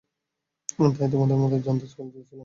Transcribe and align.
তাই, 0.91 1.07
তোমার 1.11 1.37
মত 1.41 1.53
জানতে 1.65 1.85
কল 1.89 2.07
করেছিলাম। 2.09 2.39